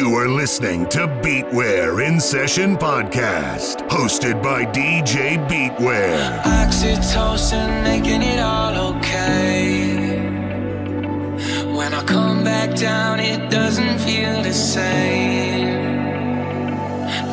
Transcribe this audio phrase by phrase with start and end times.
[0.00, 6.40] You are listening to Beatware in Session Podcast, hosted by DJ Beatware.
[6.40, 10.16] Oxytocin making it all okay.
[11.76, 15.82] When I come back down, it doesn't feel the same.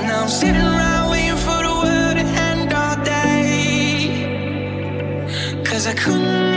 [0.06, 4.10] Now I'm sitting around waiting for the world to end all day.
[5.64, 6.57] Cause I couldn't.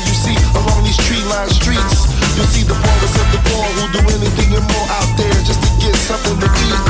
[0.00, 3.84] or you see along these tree-lined streets, you'll see the poorest of the poor who
[3.92, 6.80] do anything and more out there just to get something to eat.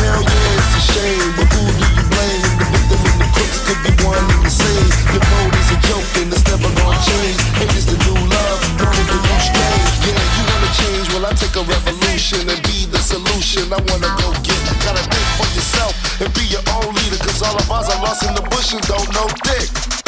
[0.00, 2.44] Hell yeah, it's a shame, but who do you blame?
[2.56, 4.88] The victim and the crooks could be one and the same.
[5.12, 7.40] Your mode is a joke and it's never gonna change.
[7.60, 9.88] Hate is the new love, known as the new strange.
[10.08, 11.04] Yeah, you wanna change?
[11.12, 13.68] Well, I take a revolution and be the solution.
[13.68, 14.60] I wanna go get.
[14.80, 17.20] Gotta think for yourself and be your own leader.
[17.20, 20.07] Cause all of us are lost in the bush and don't know dick.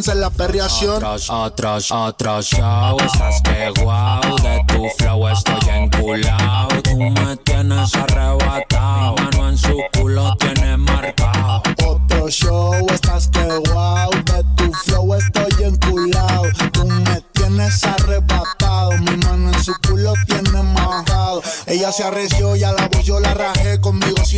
[0.00, 0.96] Comienza la perreación.
[0.96, 9.14] Atras, atras, atrasado, estás que guau De tu flow estoy enculado Tú me tienes arrebatado
[9.16, 15.14] Mi mano en su culo tiene marcado Otro show, estás que wow, de tu flow
[15.14, 21.42] estoy enculado, tú me tienes arrebatado, mi mano en su culo tiene marcado.
[21.66, 22.49] Ella se arreció,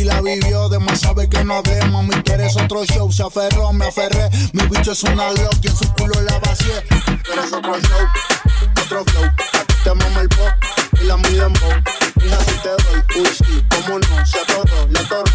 [0.03, 3.71] si la vivió, de más sabe que no hablé, mami quieres otro show, se aferró,
[3.71, 6.83] me aferré, mi bicho es una Glock y en su culo la vacié.
[7.23, 8.07] Quieres otro show,
[8.81, 10.51] otro flow, a ti te mama el pop
[11.01, 11.71] y la mide en bow.
[12.25, 15.31] Hija, si te doy, sí, cómo no, se atoró, la torre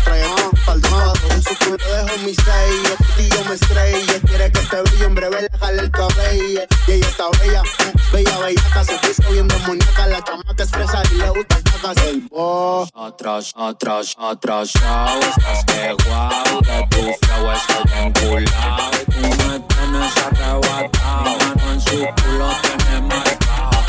[1.69, 4.21] Su culo dejo mi sello, y yo me estrella.
[4.27, 6.63] Quiere que te brillo, en breve le jale el cabello.
[6.87, 7.63] Y ella está bella,
[8.11, 10.07] bella, bellaca, se puso bien demoníaca.
[10.07, 12.89] La chamaca es fresa y le gusta sacas el boss.
[12.95, 21.39] Atras, atras, atrasado Estás que guau De tu flow estoy enculado Tú me tienes arrebatado
[21.39, 23.88] mano en su culo tiene marcado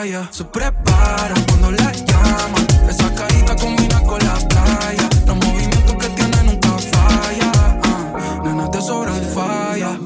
[0.00, 0.28] falla.
[0.30, 2.66] Se prepara cuando la llaman.
[2.88, 5.08] Esa carita combina con la playa.
[5.26, 7.52] Los movimientos que tiene nunca falla.
[7.84, 9.98] Ah, nana, te sobra el falla.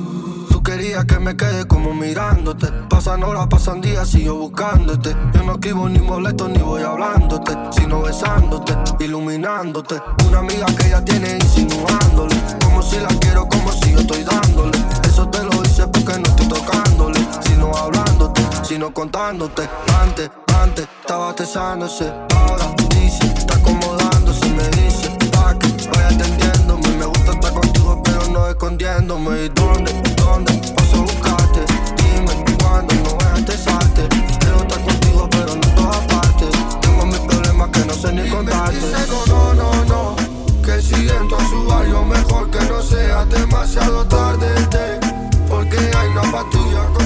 [0.51, 2.67] Tú querías que me quede como mirándote.
[2.89, 5.15] Pasan horas, pasan días, sigo buscándote.
[5.35, 9.97] Yo no esquivo ni molesto ni voy hablándote, sino besándote, iluminándote.
[10.27, 12.37] Una amiga que ella tiene insinuándole.
[12.65, 14.74] Como si la quiero, como si yo estoy dándole.
[18.75, 19.69] Sino contándote.
[20.03, 22.13] Antes, antes, estaba tesándose.
[22.35, 26.89] Ahora dice, está acomodándose, me dice, pa' que vaya entendiéndome.
[26.99, 29.45] Me gusta estar contigo, pero no escondiéndome.
[29.45, 31.61] ¿Y dónde, dónde paso a buscarte?
[31.99, 34.09] Dime cuándo no voy a estresarte.
[34.41, 36.51] Quiero estar contigo, pero no en todas partes.
[36.81, 38.77] Tengo mis problemas que no sé ni contarte.
[39.29, 40.17] no, no, no.
[40.65, 44.49] Que si entro a su barrio, mejor que no sea demasiado tarde.
[45.49, 47.04] Porque hay una patrulla con.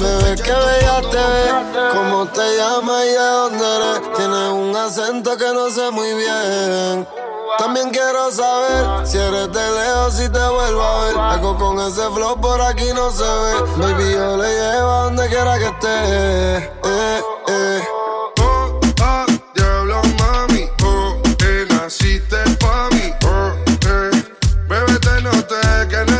[0.00, 4.12] Bebé, que bella te cómo te llamas y de dónde eres.
[4.16, 7.06] Tienes un acento que no sé muy bien.
[7.58, 11.18] También quiero saber si eres de lejos, si te vuelvo a ver.
[11.18, 13.52] Algo con ese flow por aquí no se ve.
[13.76, 16.56] Baby, yo le llevo a donde quiera que esté.
[16.56, 17.82] Eh, eh.
[18.40, 20.66] Oh, ah, diablo, mami.
[20.82, 23.12] Oh, eh, naciste pa' mí.
[23.26, 23.52] Oh,
[23.86, 24.10] eh.
[24.66, 26.19] Bebé, te noté que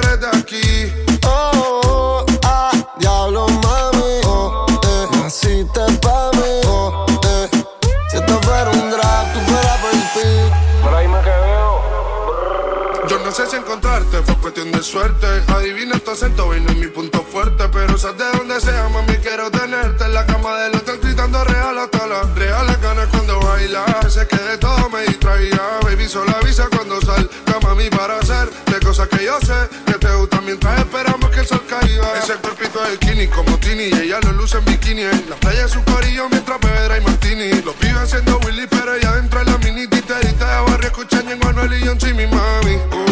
[14.24, 15.26] fue cuestión de suerte.
[15.48, 17.68] Adivina tu acento, vino en mi punto fuerte.
[17.72, 21.78] Pero sabes de donde sea, mami, quiero tenerte en la cama del hotel gritando real
[21.78, 23.84] hasta las reales ganas cuando baila.
[24.08, 25.60] Sé que de todo me distraía.
[25.82, 29.54] Baby, solo avisa cuando salga, mami, para hacer de cosas que yo sé
[29.86, 32.18] que te gustan mientras esperamos que el sol caiga.
[32.22, 35.02] Ese cuerpito de skinny como Tini y ella lo luce en bikini.
[35.02, 37.62] En la playa su corillo mientras bebera y martini.
[37.62, 41.38] Los pibes haciendo Willy, pero ella dentro de la mini titerita de barrio escuchan en
[41.38, 42.78] Manuel y John mi mami.
[42.90, 43.09] Ojalá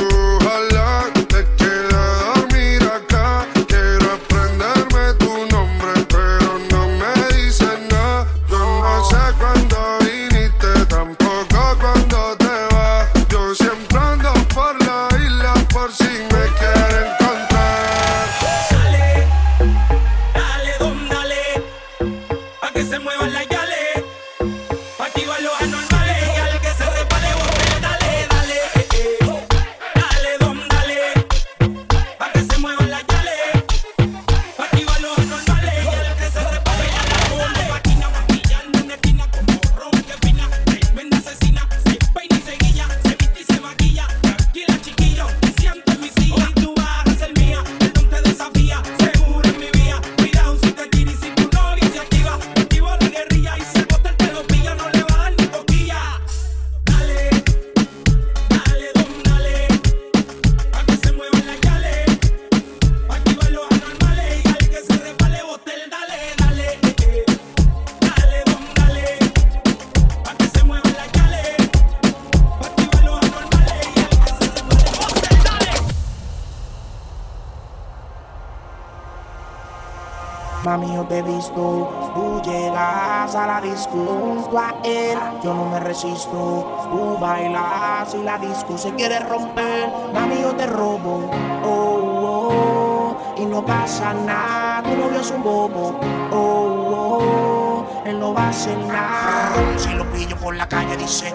[85.99, 91.29] resisto, tú bailas y la disco se quiere romper, mami, yo te robo,
[91.65, 95.99] oh, oh, y no pasa nada, tu novio es un bobo,
[96.31, 99.51] oh, oh, él no va a hacer nada.
[99.77, 101.35] Si lo pillo por la calle dice,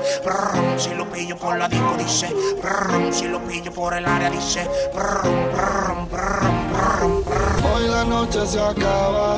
[0.78, 2.34] si lo pillo por la disco dice,
[3.12, 4.65] si lo pillo por el área dice.
[7.76, 9.38] Hoy la noche se acaba,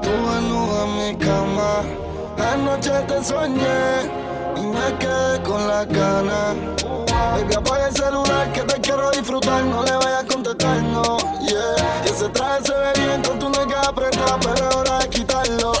[0.00, 1.82] tú desnuda en mi cama.
[2.38, 4.21] Anoche te soñé
[4.72, 6.54] me quedé con la gana.
[7.34, 12.04] Baby, apaga el celular que te quiero disfrutar, no le vayas a contestar, no, yeah.
[12.04, 15.72] Y ese traje se ve bien con tu nega apretada, pero es hora de quitarlo.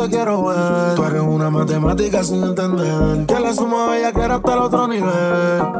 [0.00, 0.94] Te quiero ver.
[0.94, 3.26] Tú eres una matemática sin entender.
[3.26, 5.10] Que la suma bella que era hasta el otro nivel.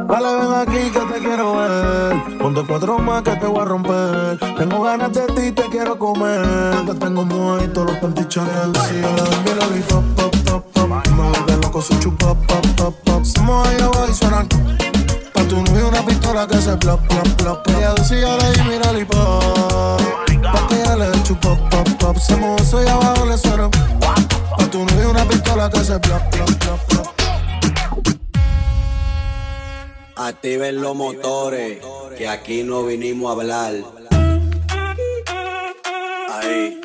[0.07, 2.37] Dale, ven aquí que te quiero ver.
[2.37, 4.39] Ponte cuatro más que te voy a romper.
[4.57, 6.45] Tengo ganas de ti, te quiero comer.
[6.85, 9.07] Que tengo mojito, los pantichones encima.
[9.07, 11.47] Le doy mi lollipop, pop, pop, pop.
[11.47, 13.23] Me loco su chupa, pop, pop, pop.
[13.23, 14.90] Somos ahí abajo y suenan.
[15.51, 17.67] Tu novio una pistola que se plop, plop, plop.
[17.75, 20.01] Ella decía le di mi lollipop.
[20.41, 22.17] Pa' que ella le dé chupa, pop, pop.
[22.17, 23.69] Se mojó, soy abajo, le suena.
[23.69, 27.07] Pa' tu novio una pistola que se plop, plop, plop, plop.
[30.15, 31.79] Activen los motores,
[32.17, 33.73] que aquí no vinimos a hablar.
[36.29, 36.80] Ahí.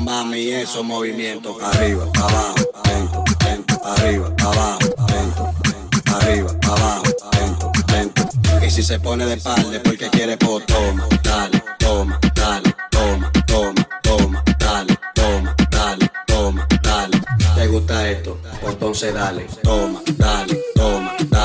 [0.00, 1.56] Mami, esos movimientos.
[1.62, 2.54] Arriba, abajo,
[2.84, 4.78] lento, lento, arriba, abajo,
[5.08, 8.28] lento, lento, arriba, abajo, lento, lento.
[8.66, 13.88] Y si se pone de espalda porque quiere, pues toma, dale, toma, dale, toma, toma,
[14.02, 17.20] toma, dale, toma, dale, toma, dale.
[17.54, 18.38] ¿Te gusta esto?
[18.60, 21.35] Pues entonces dale, toma, dale, toma, dale,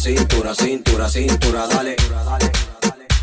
[0.00, 1.94] cintura, cintura, cintura, dale.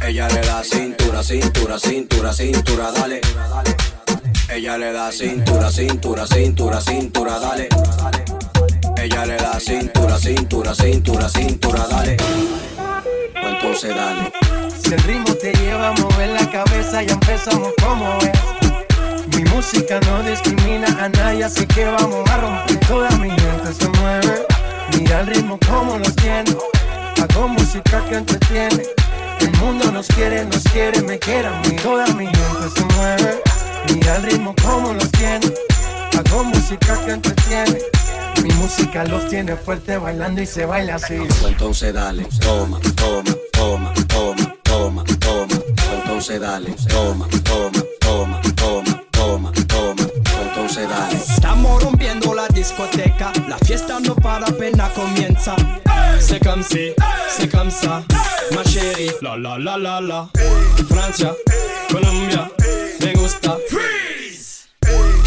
[0.06, 3.20] Ella le da cintura, cintura, cintura, cintura, dale.
[4.48, 7.68] Ella le da cintura, cintura, cintura, cintura, dale.
[8.96, 12.18] Ella le da cintura, cintura, cintura, cintura, dale.
[13.34, 14.32] Pues entonces dale.
[14.80, 19.36] Si el ritmo te lleva a mover la cabeza, ya empezamos como es.
[19.36, 22.80] Mi música no discrimina a nadie, así que vamos a romper.
[22.88, 24.57] Toda mi gente se mueve.
[24.96, 26.56] Mira el ritmo como nos tiene.
[27.22, 28.84] Hago música que entretiene.
[29.40, 31.76] El mundo nos quiere, nos quiere, me quiere a mí.
[31.82, 33.42] Toda mi gente se mueve.
[33.94, 35.52] Mira el ritmo como nos tiene.
[36.18, 37.80] Hago música que entretiene.
[38.44, 41.16] Mi música los tiene fuerte bailando y se baila así.
[41.18, 45.48] Pues entonces dale, toma, toma, toma, toma, toma, toma.
[45.48, 50.07] Pues entonces dale, toma, toma, toma, toma, toma, toma.
[50.58, 51.16] Entonces dale.
[51.18, 55.56] Estamos rompiendo la discoteca, la fiesta no para, apenas comienza.
[56.20, 56.94] C'est comme si,
[57.30, 58.04] c'est comme ça,
[58.56, 59.12] ma chérie.
[59.22, 60.30] La la la la la.
[60.90, 61.32] Francia,
[61.92, 62.50] Colombia,
[63.02, 63.56] me gusta.
[63.70, 64.68] Freeze.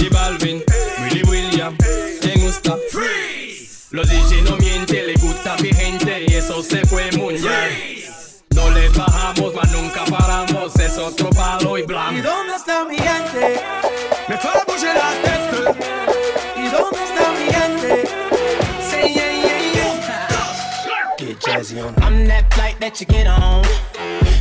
[0.00, 0.64] Y Balvin,
[1.04, 1.76] Willy William,
[2.20, 2.76] te gusta.
[2.90, 3.86] Freeze.
[3.92, 7.70] Los DJ no mienten, le gusta mi gente y eso se fue mundial.
[8.56, 12.18] No le bajamos, mas nunca paramos, es otro palo y blanco.
[12.18, 13.60] ¿Y dónde está mi gente?
[22.90, 23.62] That you get on.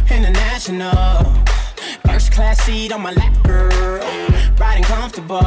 [0.09, 1.23] International.
[2.05, 3.99] First class seat on my lap, girl.
[4.57, 5.39] Riding comfortable.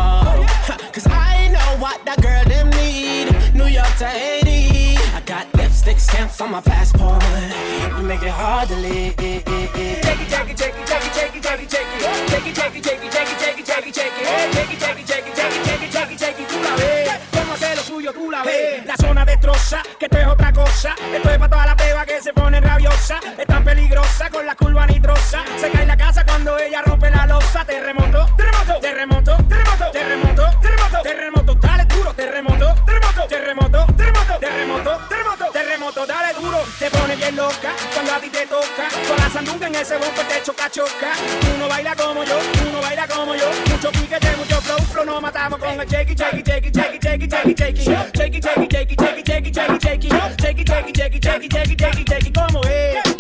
[0.94, 3.26] Cause I know what that girl them need.
[3.54, 4.96] New York to Haiti.
[5.16, 7.22] I got lipstick stamps on my passport.
[7.98, 9.16] You make it hard to leave.
[9.16, 12.02] Take it, take it, take it, take it, take it, take it, take it.
[12.30, 14.24] Take it, take it, take it, take it, take it, take it, take it.
[14.52, 16.41] Take it, take it, take it, take it, take it, take it, take it.
[18.84, 20.94] La zona destroza, que esto es otra cosa.
[21.14, 23.20] Esto es para todas las bebas que se ponen rabiosas.
[23.38, 25.42] Es tan peligrosa con la curva nitrosa.
[25.58, 26.11] Se cae la casa
[37.32, 38.88] vuelves loca cuando a ti te toca.
[39.06, 41.12] Con la sandunga en ese bumper te choca, choca.
[41.54, 43.50] Uno baila como yo, uno baila como yo.
[43.70, 47.54] Mucho piquete, mucho flow, flow nos matamos con el shaky, shaky, shaky, shaky, shaky, shaky,
[47.54, 47.82] shaky.
[47.84, 50.08] Shaky, shaky, shaky, shaky, shaky, shaky, shaky.
[50.42, 52.32] Shaky, shaky, shaky, shaky, shaky, shaky, shaky.
[52.32, 53.11] ¿Cómo es?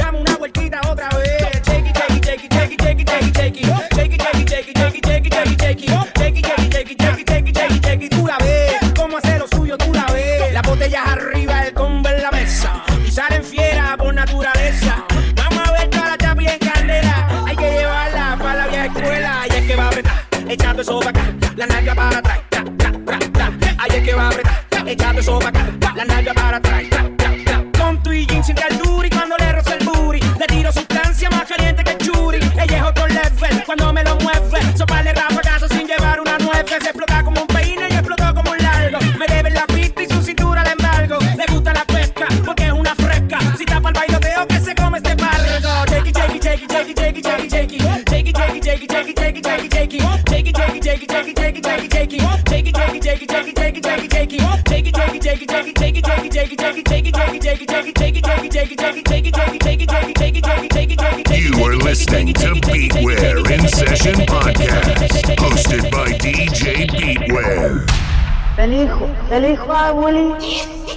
[68.82, 68.94] Feliz,
[69.28, 70.34] feliz Halloween.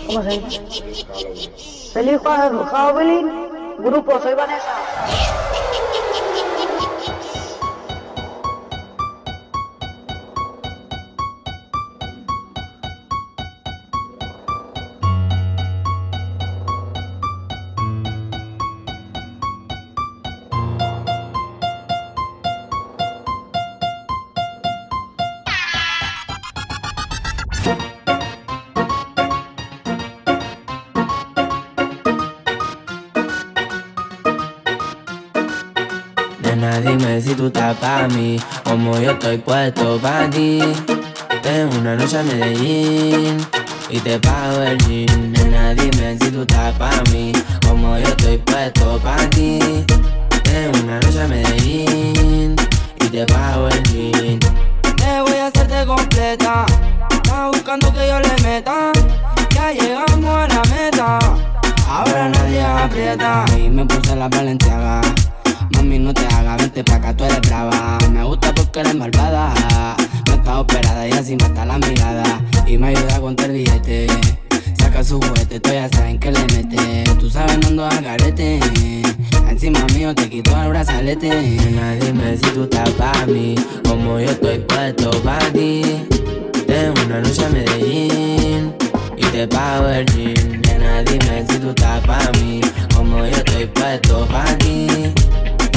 [0.07, 1.91] ¿Cómo se dice?
[1.93, 3.31] Feliz Halloween.
[3.77, 4.94] Grupo, soy Vanessa.
[36.65, 40.59] Nena, dime si tú estás pa' mí, como yo estoy puesto pa' ti.
[41.43, 43.37] Tengo una noche a Medellín
[43.87, 45.31] y te pago el jean.
[45.31, 47.33] Nena, dime si tú estás pa' mí,
[47.67, 49.59] como yo estoy puesto pa' ti.
[50.43, 52.55] Tengo una noche a Medellín
[52.99, 54.39] y te pago el jean.
[54.97, 56.65] Te voy a hacerte completa,
[57.11, 58.91] estás buscando que yo le meta.
[59.53, 61.19] Ya llegamos a la meta,
[61.87, 63.45] ahora nadie aprieta.
[63.55, 65.01] Y me puse la valenciaga.
[65.71, 67.97] Mami, no te hagas, vente pa' acá, tú eres brava.
[68.11, 69.53] Me gusta porque eres malvada.
[70.27, 72.41] No está operada y así mata la mirada.
[72.67, 74.07] Y me ayuda a contar billete.
[74.77, 77.03] Saca su juguete, tú ya saben que le mete.
[77.19, 78.59] Tú sabes, no ando al garete.
[79.49, 81.29] Encima mío te quito el brazalete.
[81.29, 83.55] Nena, dime si tú estás pa' mí.
[83.87, 85.81] Como yo estoy puesto pa' ti.
[86.67, 88.73] Tengo una noche a Medellín.
[89.17, 90.61] Y te pago el jean.
[90.61, 92.61] Nena, dime si tú estás pa' mí.
[92.93, 94.87] Como yo estoy puesto pa' ti.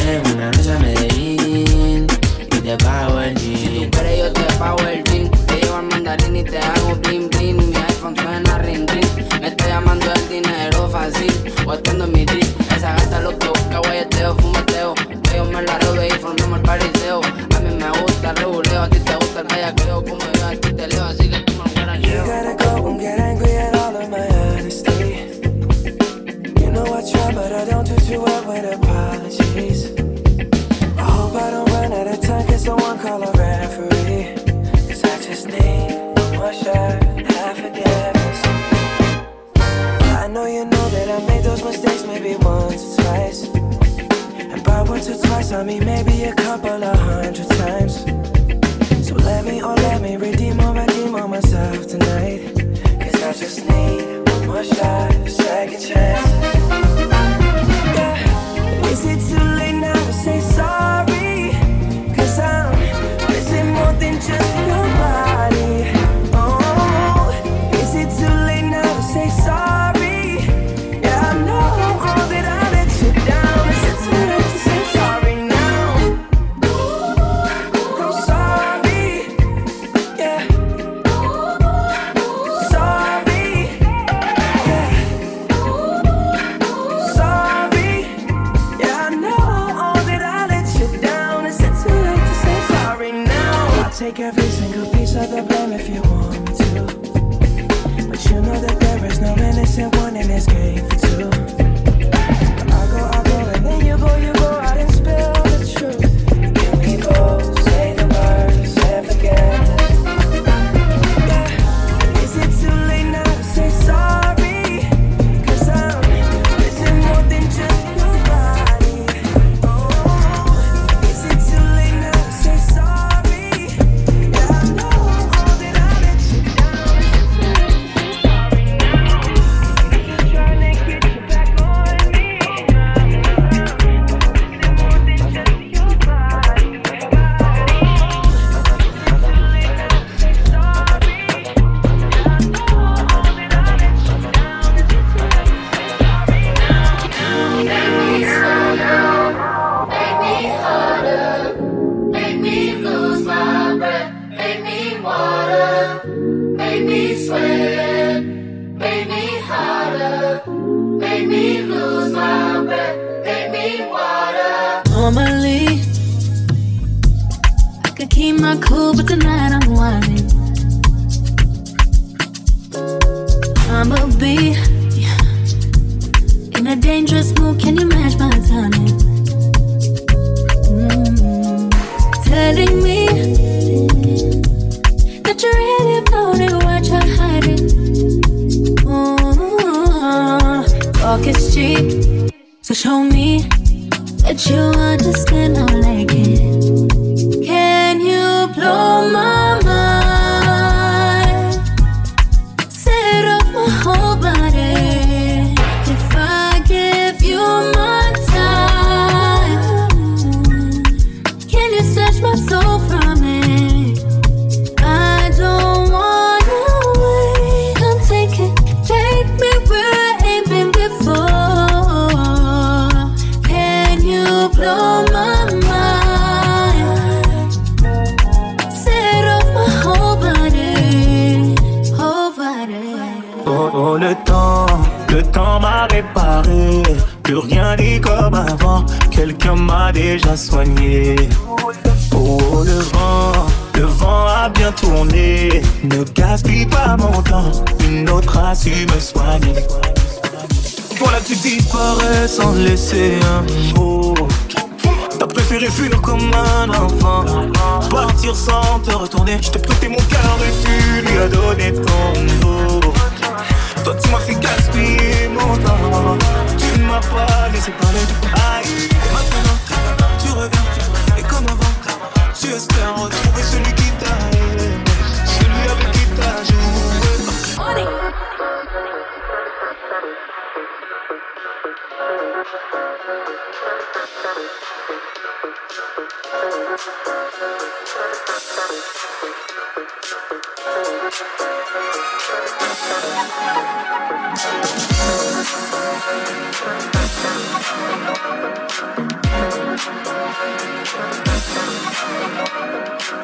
[0.09, 2.07] Tengo una noche a Medellín
[2.41, 3.59] y te pago el jean.
[3.59, 5.31] Si tú quieres yo te pago el jean.
[5.47, 7.57] Te llevo al mandarín y te hago bling bling.
[7.59, 9.05] Mi iPhone suena ring ring.
[9.43, 11.31] Me está llamando el dinero fácil.
[11.67, 12.47] O estando en mi trip.
[12.75, 14.95] Esa gata lo que busca guayeteo, fumeteo.
[15.37, 17.21] Yo me la robo y formemos el pariseo.
[17.55, 20.05] A mí me gusta el reguleo, a ti te gusta el bellaqueo.
[20.05, 23.21] Como yo a ti te leo, así que tú me You gotta go and get
[23.21, 25.37] angry at all of my honesty.
[26.63, 28.88] You know I try, but I don't do too well with apologies.
[32.69, 34.35] Someone call a referee.
[35.03, 35.89] I just need
[36.37, 37.03] one shot.
[37.03, 38.41] I forget this.
[40.23, 43.49] I know you know that I made those mistakes maybe once or twice.
[44.53, 48.05] And by once or twice, I mean maybe a couple of hundred times.
[49.09, 52.53] So let me, oh, let me redeem or redeem on myself tonight.
[53.01, 56.29] I just need one shot, second chance.
[57.97, 58.91] Yeah.
[58.91, 59.68] Is it too late?
[64.21, 64.48] just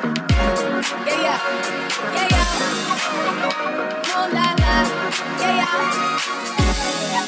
[0.05, 0.24] Thank
[0.85, 1.39] Yeah, yeah.
[2.15, 2.47] Yeah, yeah.
[4.09, 4.75] No, la, la.
[5.41, 7.25] Yeah, yeah.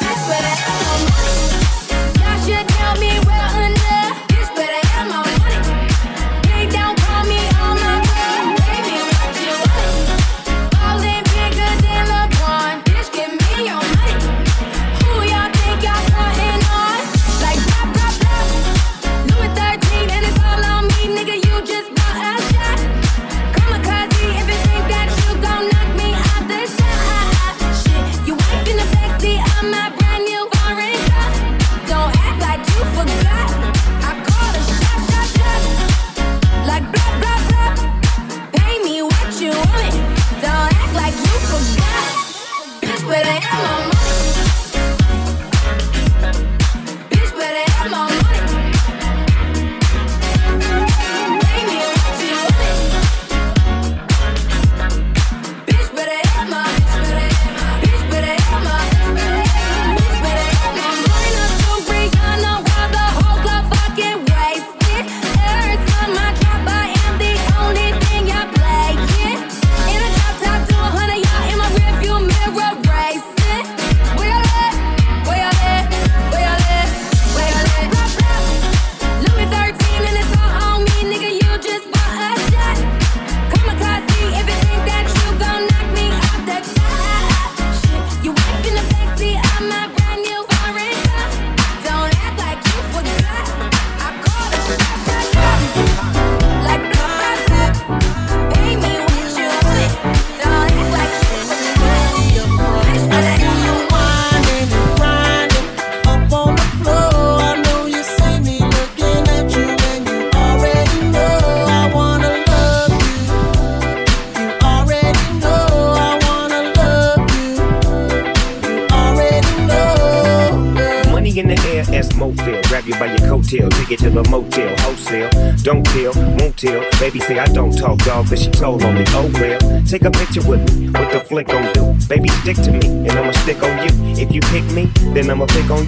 [0.00, 1.65] That's where I'm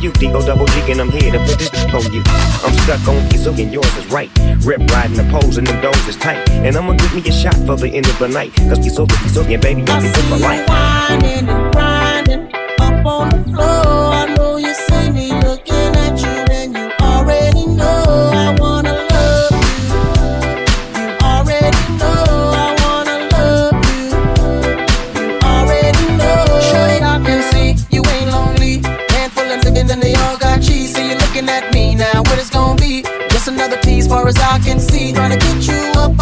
[0.03, 2.23] you, D O double G, and I'm here to put this on you.
[2.65, 4.31] I'm stuck on diesel and yours is right.
[4.65, 6.49] Rip riding the poles and them doors is tight.
[6.51, 8.55] And I'ma give me a shot for the end of the night.
[8.69, 9.07] cause we so
[9.49, 10.69] yeah, baby, you can my life.
[10.69, 13.68] Winding, grinding up on the floor.
[34.29, 36.18] as I can see, trying to get you up.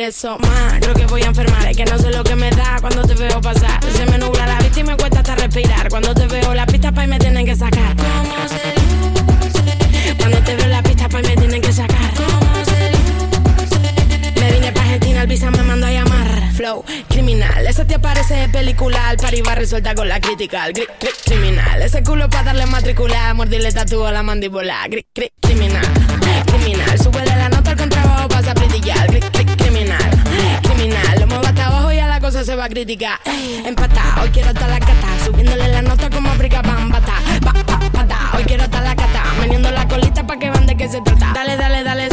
[0.00, 0.74] eso más.
[0.80, 3.14] Creo que voy a enfermar, es que no sé lo que me da cuando te
[3.14, 3.80] veo pasar.
[3.92, 5.88] Se me nubla la vista y me cuesta hasta respirar.
[5.88, 7.96] Cuando te veo la pista, pa' y me tienen que sacar.
[10.18, 12.12] Cuando te veo la pista, pa' y me tienen que sacar.
[14.40, 16.52] Me vine pa' Argentina, el visa me mandó a llamar.
[16.54, 19.08] Flow, criminal, ese te aparece de película.
[19.08, 20.64] Al pari va resuelta con la crítica.
[20.64, 20.86] Al gri,
[21.24, 23.34] criminal, ese culo pa' darle matricular.
[23.34, 24.86] Mordirle tatúo a la mandíbula.
[24.88, 25.86] Gri, gri, criminal,
[26.46, 26.98] criminal.
[26.98, 28.54] Súbele la nota al contrabajo, pasa a
[32.48, 33.20] se va a criticar.
[33.26, 37.12] Eh, empata, hoy quiero estar la cata, subiéndole la nota como África Bambata.
[37.44, 40.74] Pa, pa, pata, hoy quiero estar la cata, meneando la colita pa' que van de
[40.74, 41.32] qué se trata.
[41.34, 42.08] Dale, dale, dale,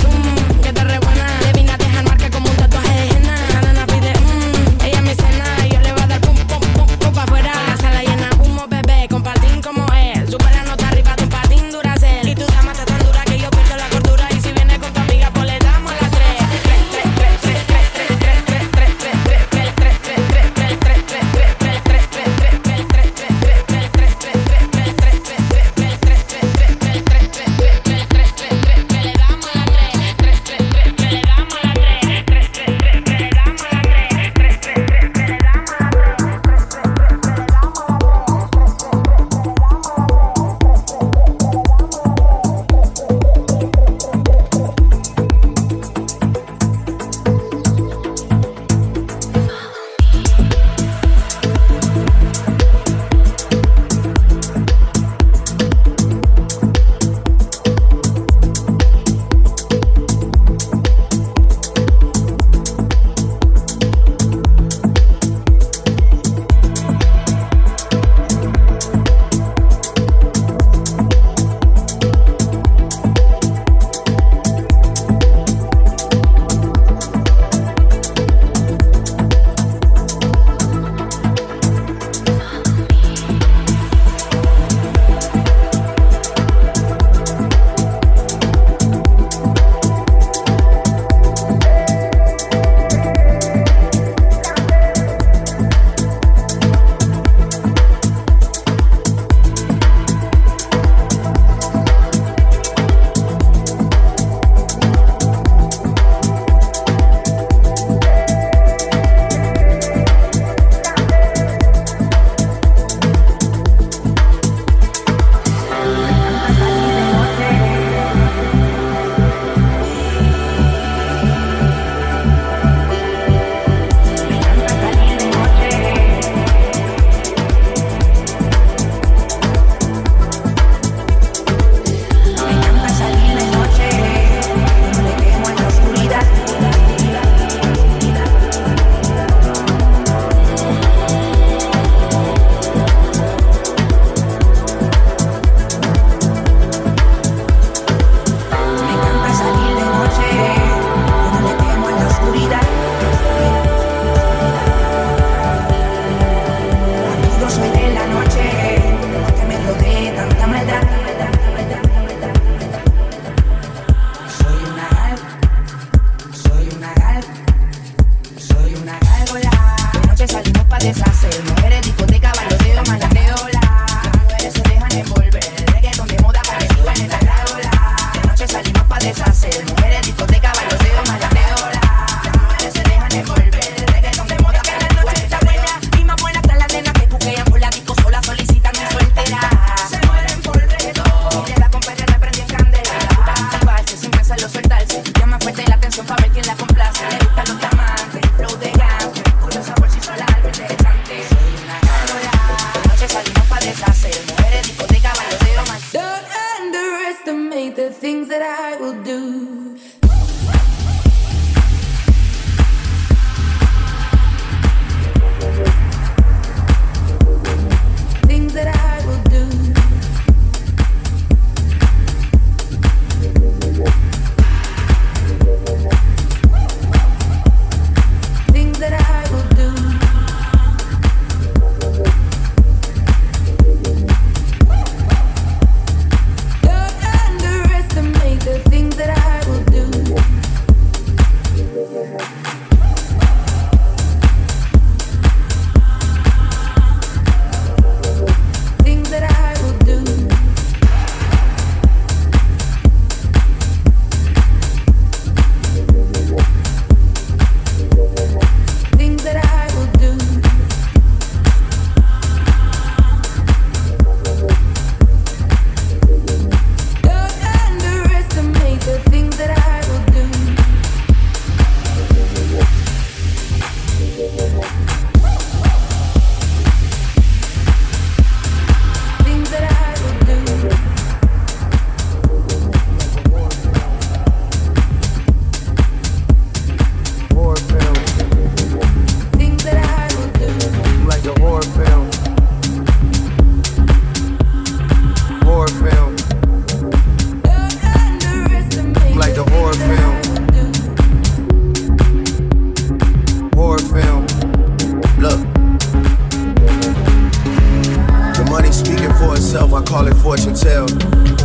[309.56, 310.88] myself, I call it fortune tell.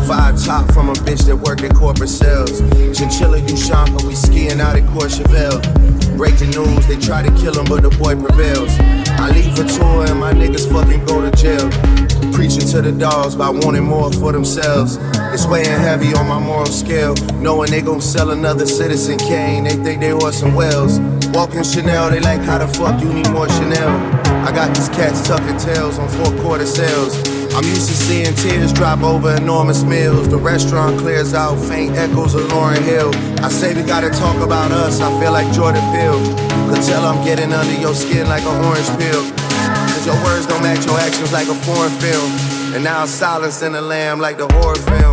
[0.07, 2.61] Five top from a bitch that worked at corporate sales.
[2.97, 6.17] Chinchilla, you shopping, we skiing out at Courchevel.
[6.17, 8.73] Breaking news, they try to kill him, but the boy prevails.
[9.21, 11.71] I leave for tour and my niggas fucking go to jail.
[12.33, 14.99] Preaching to the dogs by wanting more for themselves.
[15.33, 17.15] It's weighing heavy on my moral scale.
[17.39, 20.99] Knowing they gon' sell another Citizen Kane, they think they Orson Welles.
[21.31, 24.21] Walking Chanel, they like how the fuck you need more Chanel.
[24.45, 27.30] I got these cats tucking tails on four quarter sales.
[27.61, 30.31] I'm used to seeing tears drop over enormous meals.
[30.31, 33.11] The restaurant clears out faint echoes of Lauren Hill.
[33.45, 36.17] I say we gotta talk about us, I feel like Jordan Peele.
[36.73, 39.29] Could tell I'm getting under your skin like a orange peel.
[39.93, 42.33] Cause your words don't match your actions like a foreign film.
[42.73, 45.10] And now silence in the lamb like the horror film.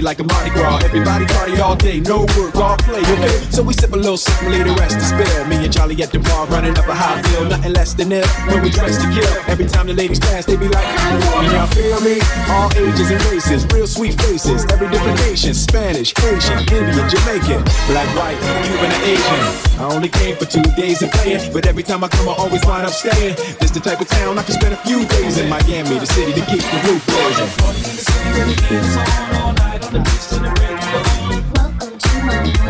[0.00, 0.82] Like a Mardi Gras.
[0.84, 3.38] Everybody party all day, no work, all play, okay?
[3.50, 5.46] So we sip a little something, lay the rest to spill.
[5.46, 7.29] Me and Charlie at the bar running up a high.
[7.70, 9.30] Nothing less than ill when we dress to kill.
[9.46, 12.20] Every time the ladies pass, they be like, Can y'all feel me?
[12.48, 14.64] All ages and races, real sweet faces.
[14.72, 19.40] Every different nation Spanish, Asian, Indian, Jamaican, black, white, Cuban, and Asian.
[19.78, 22.64] I only came for two days of playing, but every time I come, I always
[22.64, 23.36] wind up staying.
[23.60, 26.32] This the type of town I can spend a few days in Miami, the city
[26.32, 27.50] that keeps the roof blazing.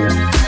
[0.02, 0.39] I'm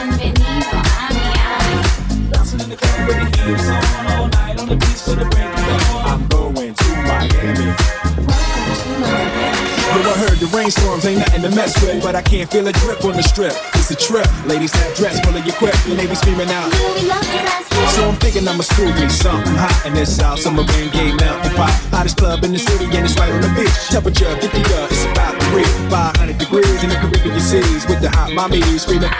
[10.52, 13.54] Rainstorms ain't nothing to mess with, but I can't feel a drip on the strip.
[13.74, 14.26] It's a trip.
[14.46, 17.71] Ladies have dress full of your quip, and they be screaming out.
[17.90, 21.52] So I'm thinking I'ma screw me something hot in this South Summer rain gay mountain
[21.54, 21.74] pot.
[21.90, 23.74] Hottest club in the city, and it's right on the beach.
[23.90, 28.32] Temperature 50 uh, it's about three, 500 degrees in the Caribbean seas with the hot
[28.32, 29.10] mommy screaming.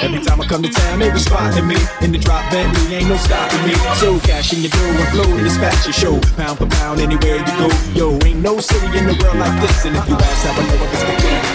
[0.00, 3.08] Every time I come to town, they be spotting me in the drop Bentley, ain't
[3.08, 3.74] no stopping me.
[3.98, 7.42] So cash in your dough and flow to this fashion show, pound for pound anywhere
[7.42, 7.68] you go.
[7.94, 10.62] Yo, ain't no city in the world like this, and if you ask how I
[10.70, 11.48] know, I guess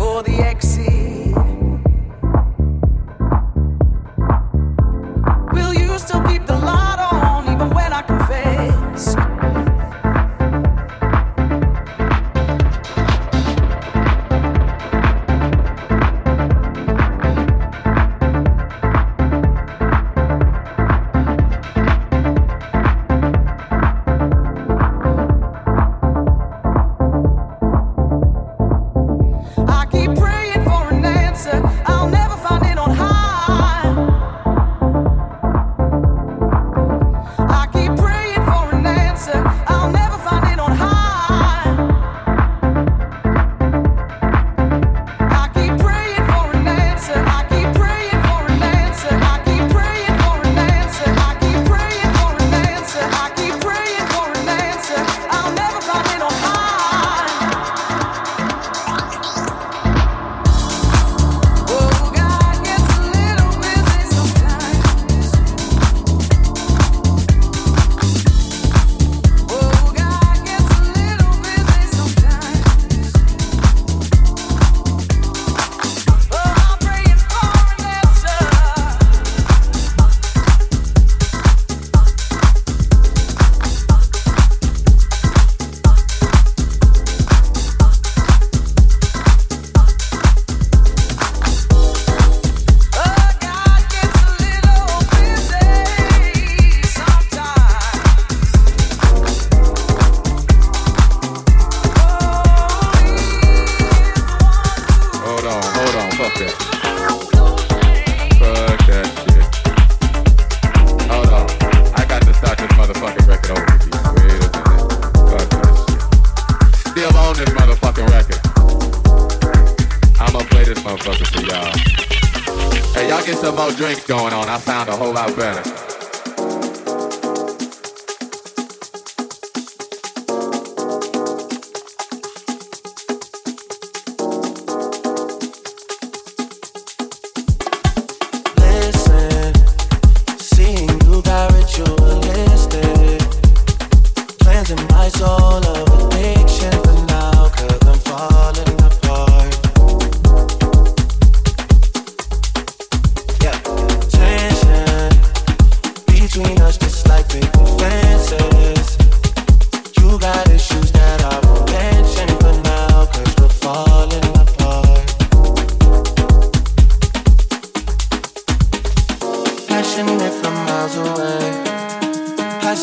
[0.00, 0.99] for the exit.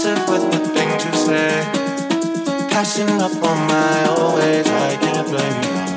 [0.08, 2.70] passive with nothing to say.
[2.70, 5.97] Passing up on my always, I can't blame you.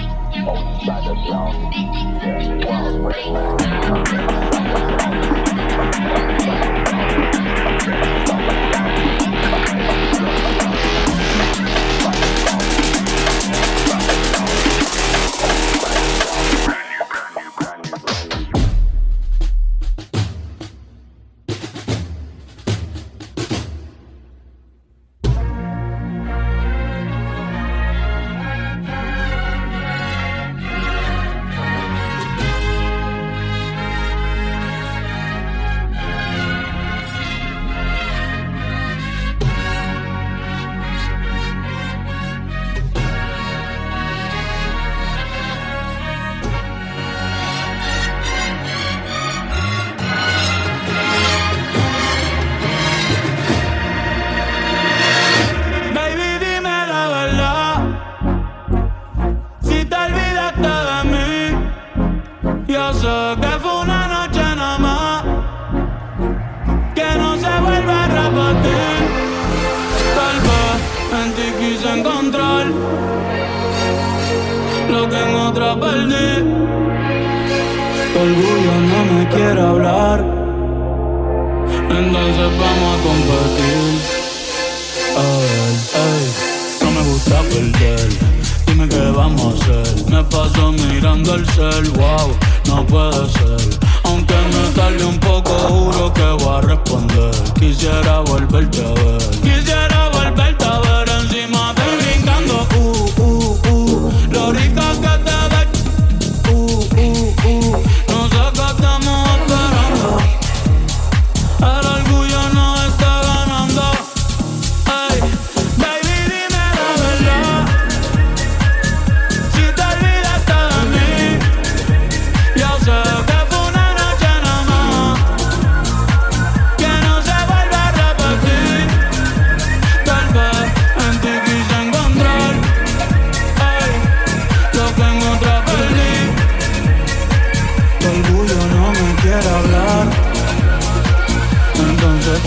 [0.43, 1.55] Most by the job.
[2.63, 3.80] Yeah,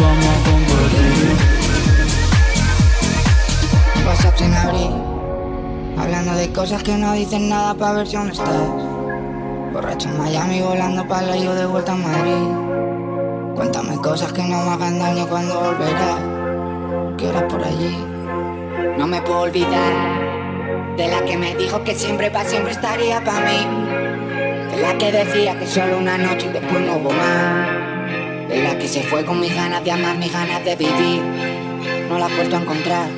[0.00, 1.36] vamos a compartir.
[4.06, 4.90] WhatsApp sin abrir.
[5.98, 8.68] Hablando de cosas que no dicen nada para ver si aún estás.
[9.72, 12.48] Borracho en Miami volando para yo de vuelta a Madrid.
[13.54, 16.20] Cuéntame cosas que no me hagan daño cuando volverás.
[17.16, 17.96] ¿Qué horas por allí?
[18.98, 20.24] No me puedo olvidar
[20.96, 23.66] de la que me dijo que siempre para siempre estaría para mí.
[24.70, 27.83] De la que decía que solo una noche y después no hubo más.
[28.48, 31.22] De la que se fue con mis ganas de amar, mis ganas de vivir.
[32.08, 33.08] No la he vuelto a encontrar.